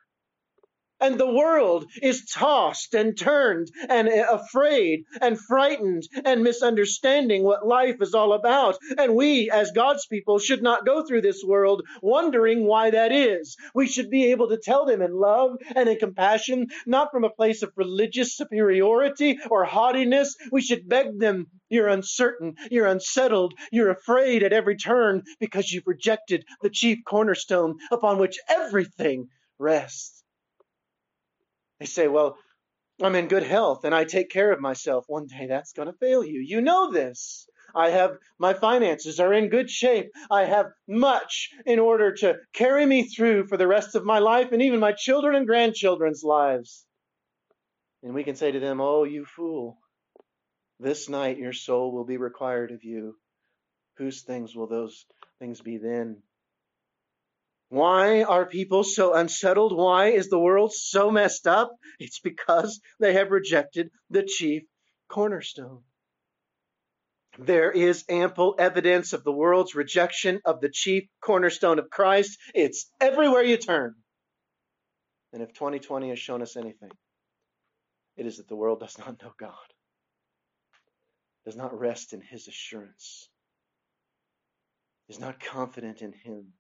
[1.04, 7.98] and the world is tossed and turned and afraid and frightened and misunderstanding what life
[8.02, 8.78] is all about.
[8.98, 13.58] And we, as God's people, should not go through this world wondering why that is.
[13.76, 17.30] We should be able to tell them in love and in compassion, not from a
[17.30, 20.38] place of religious superiority or haughtiness.
[20.54, 25.88] We should beg them, you're uncertain, you're unsettled, you're afraid at every turn because you've
[25.88, 29.28] rejected the chief cornerstone upon which everything
[29.60, 30.23] rests.
[31.80, 32.38] They say, well,
[33.02, 35.06] I'm in good health and I take care of myself.
[35.08, 36.40] One day that's going to fail you.
[36.40, 37.48] You know this.
[37.76, 40.12] I have my finances are in good shape.
[40.30, 44.52] I have much in order to carry me through for the rest of my life
[44.52, 46.86] and even my children and grandchildren's lives.
[48.04, 49.80] And we can say to them, Oh, you fool,
[50.80, 53.16] this night your soul will be required of you.
[53.98, 55.06] Whose things will those
[55.40, 56.22] things be then?
[57.74, 59.76] Why are people so unsettled?
[59.76, 61.72] Why is the world so messed up?
[61.98, 64.62] It's because they have rejected the chief
[65.10, 65.82] cornerstone.
[67.40, 72.38] There is ample evidence of the world's rejection of the chief cornerstone of Christ.
[72.54, 73.96] It's everywhere you turn.
[75.32, 76.92] And if 2020 has shown us anything,
[78.18, 79.74] it is that the world does not know God,
[81.44, 83.30] does not rest in His assurance,
[85.10, 86.54] is not confident in Him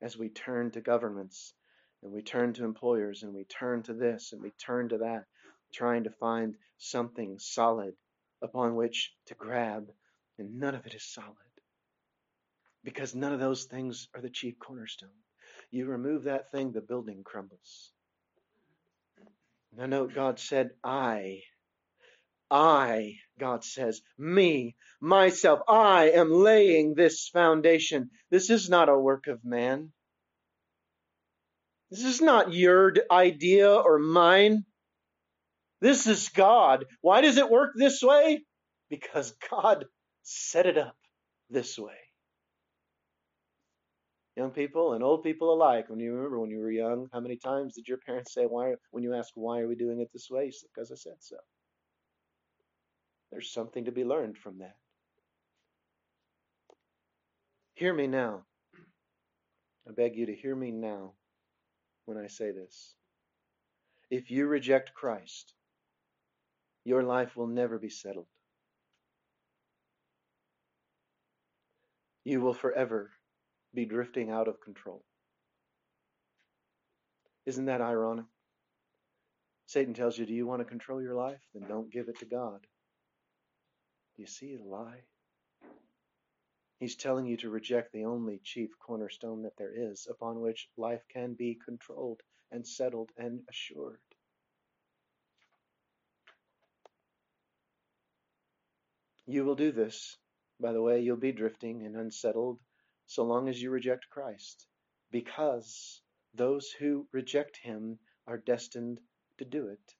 [0.00, 1.54] as we turn to governments
[2.02, 5.24] and we turn to employers and we turn to this and we turn to that,
[5.72, 7.94] trying to find something solid
[8.42, 9.88] upon which to grab,
[10.38, 11.32] and none of it is solid.
[12.84, 15.08] Because none of those things are the chief cornerstone.
[15.70, 17.92] You remove that thing, the building crumbles.
[19.76, 21.42] Now, note God said, I
[22.50, 28.10] I, God says, me, myself, I am laying this foundation.
[28.30, 29.92] This is not a work of man.
[31.90, 34.64] This is not your idea or mine.
[35.80, 36.84] This is God.
[37.00, 38.44] Why does it work this way?
[38.90, 39.84] Because God
[40.22, 40.96] set it up
[41.50, 41.94] this way.
[44.36, 47.36] Young people and old people alike, when you remember when you were young, how many
[47.36, 50.28] times did your parents say, why, when you ask, why are we doing it this
[50.30, 50.52] way?
[50.74, 51.36] Because I said so.
[53.30, 54.76] There's something to be learned from that.
[57.74, 58.44] Hear me now.
[59.88, 61.12] I beg you to hear me now
[62.06, 62.94] when I say this.
[64.10, 65.52] If you reject Christ,
[66.84, 68.28] your life will never be settled.
[72.24, 73.10] You will forever
[73.74, 75.04] be drifting out of control.
[77.44, 78.24] Isn't that ironic?
[79.66, 81.40] Satan tells you, Do you want to control your life?
[81.54, 82.66] Then don't give it to God.
[84.16, 85.02] Do you see the lie?
[86.80, 91.02] He's telling you to reject the only chief cornerstone that there is upon which life
[91.12, 94.00] can be controlled and settled and assured.
[99.26, 100.16] You will do this.
[100.60, 102.58] By the way, you'll be drifting and unsettled
[103.06, 104.66] so long as you reject Christ,
[105.10, 106.00] because
[106.34, 109.00] those who reject him are destined
[109.38, 109.94] to do it.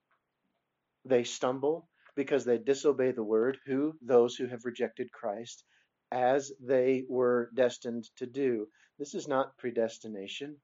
[1.05, 5.65] They stumble because they disobey the word, who those who have rejected Christ,
[6.11, 8.69] as they were destined to do.
[8.99, 10.57] This is not predestination.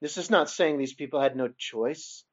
[0.00, 2.24] This is not saying these people had no choice.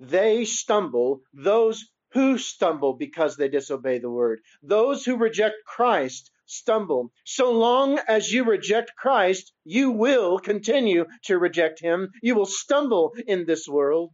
[0.00, 4.40] They stumble, those who stumble because they disobey the word.
[4.62, 7.12] Those who reject Christ stumble.
[7.24, 12.10] So long as you reject Christ, you will continue to reject him.
[12.22, 14.12] You will stumble in this world.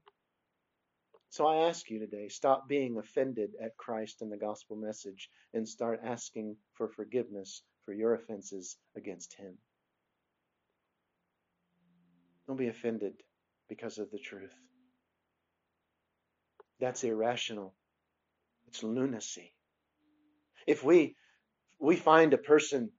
[1.34, 5.68] So I ask you today stop being offended at Christ and the gospel message and
[5.68, 9.58] start asking for forgiveness for your offenses against him.
[12.46, 13.14] Don't be offended
[13.68, 14.54] because of the truth.
[16.78, 17.74] That's irrational.
[18.68, 19.52] It's lunacy.
[20.68, 21.16] If we
[21.80, 22.92] we find a person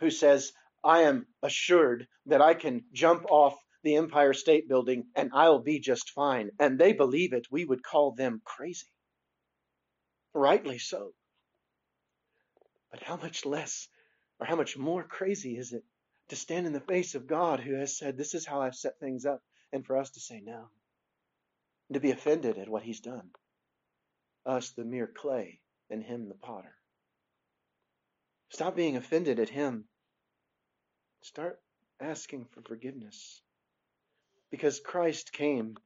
[0.00, 5.30] who says, I am assured that I can jump off the Empire State Building and
[5.32, 8.88] I'll be just fine, and they believe it, we would call them crazy.
[10.34, 11.12] Rightly so.
[12.90, 13.88] But how much less
[14.40, 15.84] or how much more crazy is it
[16.30, 18.98] to stand in the face of God who has said, This is how I've set
[18.98, 20.68] things up, and for us to say no,
[21.88, 23.30] and to be offended at what He's done?
[24.46, 25.60] us the mere clay,
[25.90, 26.76] and him the potter.
[28.50, 29.84] Stop being offended at him.
[31.22, 31.60] Start
[32.00, 33.40] asking for forgiveness.
[34.54, 35.76] Because Christ came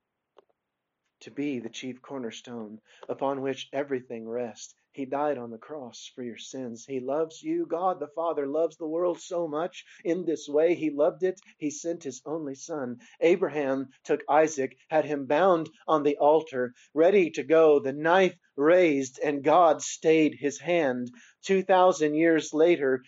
[1.20, 4.74] to be the chief cornerstone upon which everything rests.
[4.98, 6.84] He died on the cross for your sins.
[6.84, 7.66] He loves you.
[7.66, 9.84] God the Father loves the world so much.
[10.04, 11.40] In this way, He loved it.
[11.56, 12.98] He sent His only Son.
[13.20, 19.20] Abraham took Isaac, had him bound on the altar, ready to go, the knife raised,
[19.22, 21.12] and God stayed His hand.
[21.44, 23.04] 2,000 years later,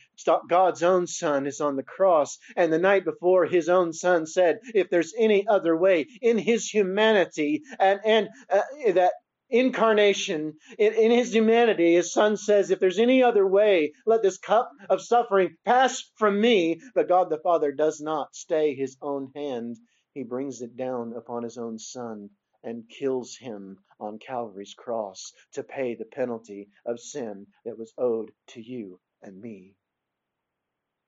[0.48, 2.38] God's own Son is on the cross.
[2.54, 6.68] And the night before, His own Son said, If there's any other way in His
[6.68, 8.62] humanity, and, and uh,
[8.92, 9.14] that
[9.50, 14.38] incarnation, in, in, his humanity, his son says, If there's any other way, let this
[14.38, 16.80] cup of suffering pass from me.
[16.94, 19.76] But God the Father does not stay his own hand.
[20.14, 22.30] He brings it down upon his own son
[22.62, 28.30] and kills him on Calvary's cross to pay the penalty of sin that was owed
[28.48, 29.74] to you and me.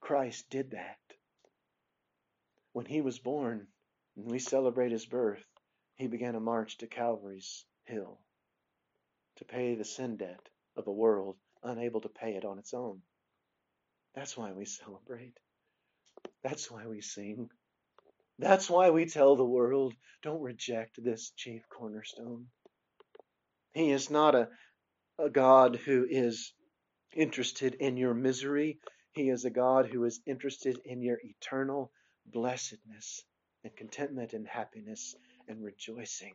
[0.01, 0.97] Christ did that.
[2.73, 3.67] When he was born,
[4.17, 5.45] and we celebrate his birth,
[5.95, 8.19] he began a march to Calvary's hill
[9.43, 10.39] to pay the sin debt
[10.77, 13.01] of a world unable to pay it on its own.
[14.15, 15.37] That's why we celebrate.
[16.43, 17.49] That's why we sing.
[18.39, 22.47] That's why we tell the world don't reject this chief cornerstone.
[23.73, 24.49] He is not a,
[25.17, 26.53] a God who is
[27.15, 28.79] interested in your misery.
[29.11, 31.91] He is a God who is interested in your eternal
[32.25, 33.23] blessedness
[33.63, 35.15] and contentment and happiness
[35.47, 36.33] and rejoicing.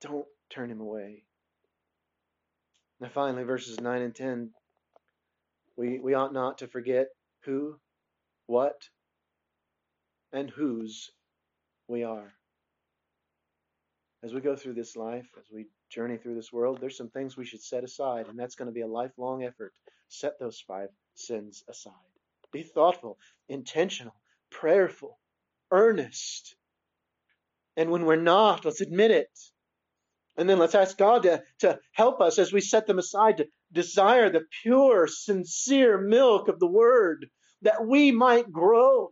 [0.00, 1.24] Don't turn him away.
[3.00, 4.50] Now, finally, verses 9 and 10
[5.76, 7.08] we, we ought not to forget
[7.44, 7.76] who,
[8.46, 8.88] what,
[10.32, 11.10] and whose
[11.88, 12.32] we are.
[14.22, 17.36] As we go through this life, as we journey through this world, there's some things
[17.36, 19.72] we should set aside, and that's going to be a lifelong effort.
[20.08, 21.92] Set those five sins aside.
[22.52, 23.18] Be thoughtful,
[23.48, 24.14] intentional,
[24.50, 25.18] prayerful,
[25.70, 26.56] earnest.
[27.76, 29.30] And when we're not, let's admit it.
[30.36, 33.48] And then let's ask God to, to help us as we set them aside to
[33.72, 37.26] desire the pure, sincere milk of the Word
[37.62, 39.08] that we might grow.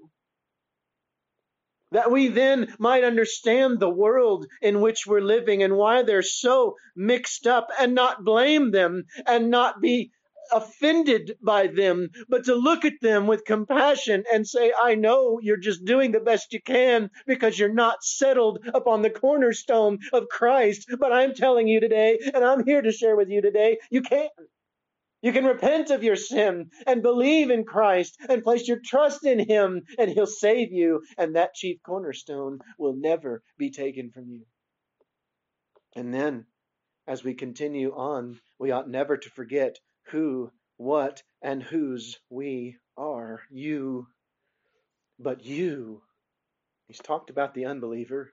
[1.93, 6.75] That we then might understand the world in which we're living and why they're so
[6.97, 10.11] mixed up and not blame them and not be
[10.53, 15.57] offended by them, but to look at them with compassion and say, I know you're
[15.57, 20.87] just doing the best you can because you're not settled upon the cornerstone of Christ.
[20.99, 24.29] But I'm telling you today, and I'm here to share with you today, you can.
[25.23, 29.39] You can repent of your sin and believe in Christ and place your trust in
[29.39, 34.45] Him, and He'll save you, and that chief cornerstone will never be taken from you.
[35.97, 36.45] And then,
[37.07, 39.79] as we continue on, we ought never to forget
[40.11, 43.43] who, what, and whose we are.
[43.51, 44.07] You.
[45.19, 46.03] But you.
[46.89, 48.33] He's talked about the unbeliever.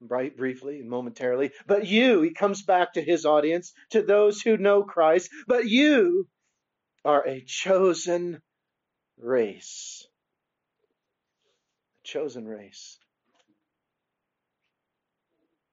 [0.00, 1.52] bright briefly and momentarily.
[1.66, 6.28] But you, he comes back to his audience, to those who know Christ, but you
[7.04, 8.42] are a chosen
[9.18, 10.06] race.
[12.04, 12.98] A chosen race.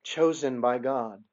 [0.04, 1.24] Chosen by God.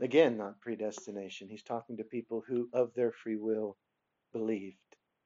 [0.00, 1.48] Again, not predestination.
[1.48, 3.76] He's talking to people who, of their free will,
[4.32, 4.76] believed,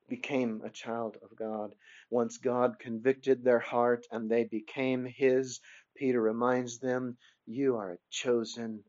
[0.09, 1.75] became a child of God.
[2.11, 5.61] Once God convicted their heart and they became His,
[5.97, 8.83] Peter reminds them, You are a chosen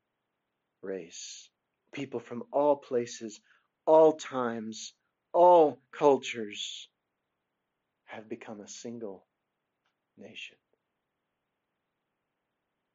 [0.81, 1.49] race.
[1.93, 3.41] People from all places,
[3.85, 4.93] all times,
[5.33, 6.87] all cultures
[8.05, 9.25] have become a single
[10.17, 10.55] nation.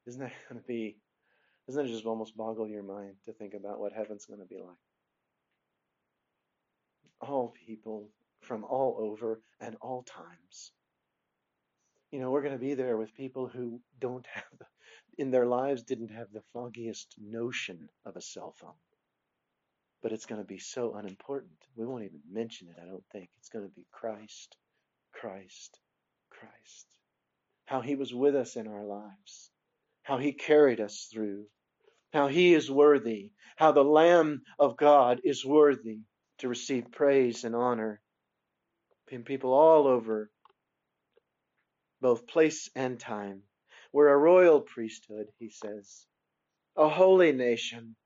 [0.07, 0.97] Isn't that going to be
[1.69, 4.57] doesn't it just almost boggle your mind to think about what heaven's going to be
[4.57, 4.75] like?
[7.21, 8.09] All people
[8.41, 10.73] from all over and all times.
[12.11, 14.69] You know, we're going to be there with people who don't have,
[15.19, 18.73] in their lives, didn't have the foggiest notion of a cell phone.
[20.03, 21.67] But it's going to be so unimportant.
[21.77, 23.29] We won't even mention it, I don't think.
[23.37, 24.57] It's going to be Christ,
[25.13, 25.81] Christ,
[26.31, 26.87] Christ.
[27.67, 29.51] How he was with us in our lives,
[30.03, 31.45] how he carried us through,
[32.13, 36.01] how he is worthy, how the Lamb of God is worthy
[36.39, 38.01] to receive praise and honor.
[39.11, 40.31] And people all over,
[42.01, 43.43] both place and time.
[43.93, 46.05] We're a royal priesthood, he says,
[46.77, 47.97] a holy nation,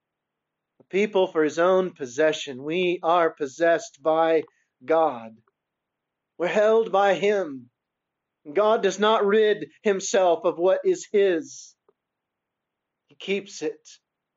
[0.81, 2.63] a people for his own possession.
[2.63, 4.45] We are possessed by
[4.85, 5.33] God.
[6.39, 7.69] We're held by him.
[8.53, 11.75] God does not rid himself of what is his
[13.23, 13.81] keeps it,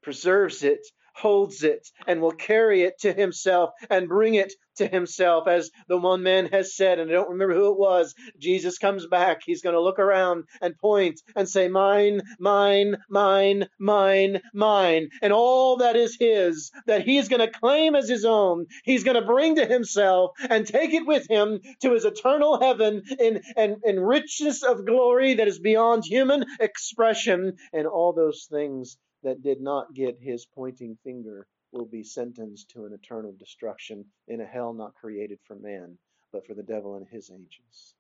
[0.03, 0.81] preserves it,
[1.15, 5.47] holds it, and will carry it to himself and bring it to himself.
[5.47, 9.07] As the one man has said, and I don't remember who it was, Jesus comes
[9.07, 9.41] back.
[9.45, 15.09] He's going to look around and point and say, Mine, mine, mine, mine, mine.
[15.21, 19.19] And all that is his, that he's going to claim as his own, he's going
[19.19, 23.77] to bring to himself and take it with him to his eternal heaven in, in,
[23.83, 29.59] in richness of glory that is beyond human expression and all those things that did
[29.61, 34.73] not get his pointing finger will be sentenced to an eternal destruction in a hell
[34.73, 35.97] not created for man,
[36.31, 37.93] but for the devil and his angels.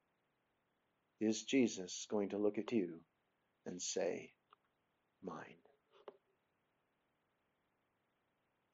[1.19, 2.99] Is Jesus going to look at you
[3.65, 4.31] and say,
[5.23, 5.43] Mine?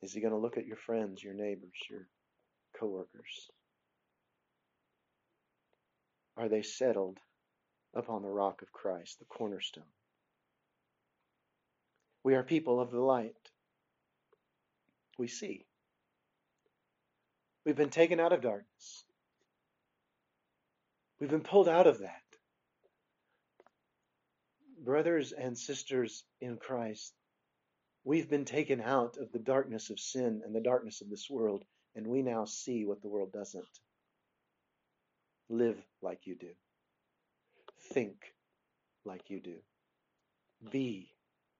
[0.01, 2.07] Is he going to look at your friends, your neighbors, your
[2.79, 3.49] coworkers?
[6.37, 7.17] Are they settled
[7.95, 9.83] upon the rock of Christ, the cornerstone?
[12.23, 13.35] We are people of the light.
[15.21, 15.67] We see.
[17.63, 19.03] We've been taken out of darkness.
[21.19, 22.23] We've been pulled out of that.
[24.83, 27.13] Brothers and sisters in Christ,
[28.03, 31.65] we've been taken out of the darkness of sin and the darkness of this world,
[31.95, 33.63] and we now see what the world doesn't.
[35.49, 36.49] Live like you do.
[37.93, 38.15] Think
[39.05, 39.57] like you do.
[40.71, 41.11] Be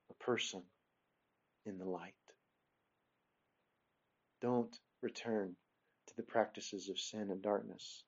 [0.10, 0.64] a person
[1.68, 2.16] in the light.
[4.42, 5.56] Don't return
[6.08, 8.04] to the practices of sin and darkness.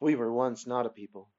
[0.00, 1.30] We were once not a people.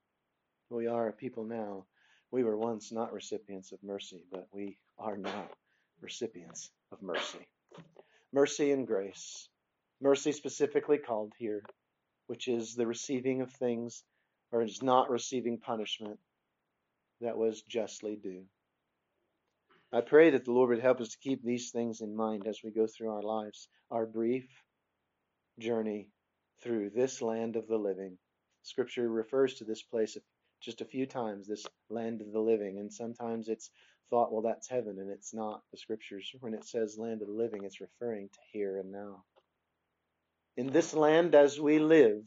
[0.70, 1.86] We are a people now.
[2.32, 5.48] We were once not recipients of mercy, but we are now
[6.00, 7.46] recipients of mercy.
[8.32, 9.48] Mercy and grace.
[10.00, 11.62] Mercy specifically called here,
[12.26, 14.02] which is the receiving of things
[14.52, 16.18] or is not receiving punishment
[17.20, 18.44] that was justly due.
[19.92, 22.60] I pray that the Lord would help us to keep these things in mind as
[22.62, 24.48] we go through our lives, our brief
[25.58, 26.08] journey
[26.62, 28.16] through this land of the living.
[28.62, 30.16] Scripture refers to this place
[30.62, 33.70] just a few times, this land of the living, and sometimes it's
[34.10, 35.62] thought, well, that's heaven, and it's not.
[35.72, 39.24] The Scriptures, when it says land of the living, it's referring to here and now.
[40.56, 42.22] In this land as we live,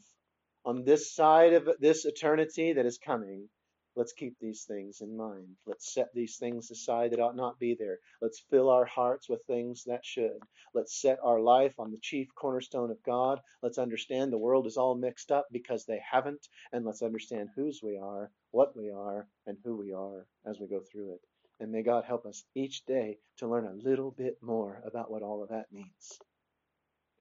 [0.66, 3.48] on this side of this eternity that is coming,
[3.96, 5.56] let's keep these things in mind.
[5.66, 7.98] Let's set these things aside that ought not be there.
[8.20, 10.38] Let's fill our hearts with things that should.
[10.74, 13.40] Let's set our life on the chief cornerstone of God.
[13.62, 16.48] Let's understand the world is all mixed up because they haven't.
[16.72, 20.66] And let's understand whose we are, what we are, and who we are as we
[20.66, 21.20] go through it.
[21.60, 25.22] And may God help us each day to learn a little bit more about what
[25.22, 26.18] all of that means.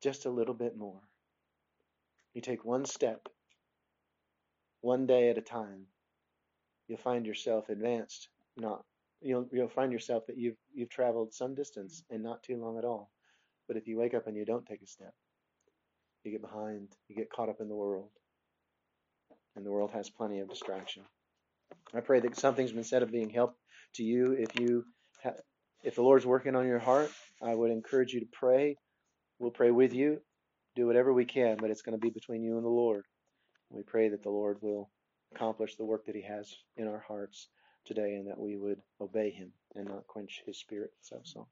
[0.02, 1.02] Just a little bit more.
[2.34, 3.30] You take one step,
[4.82, 5.86] one day at a time,
[6.88, 8.84] you'll find yourself advanced, not
[9.24, 12.86] you'll you'll find yourself that you've you've traveled some distance and not too long at
[12.86, 13.10] all.
[13.68, 15.14] But if you wake up and you don't take a step,
[16.24, 18.10] you get behind, you get caught up in the world.
[19.56, 21.04] And the world has plenty of distraction.
[21.94, 23.56] I pray that something's been said of being help
[23.96, 24.34] to you.
[24.34, 24.86] If you
[25.24, 25.42] ha-
[25.84, 27.12] if the Lord's working on your heart,
[27.42, 28.78] I would encourage you to pray.
[29.40, 30.22] We'll pray with you.
[30.76, 33.06] Do whatever we can, but it's going to be between you and the Lord.
[33.70, 34.90] We pray that the Lord will
[35.36, 37.48] accomplish the work that He has in our hearts
[37.86, 40.92] today and that we would obey Him and not quench His Spirit.
[41.02, 41.48] So, so.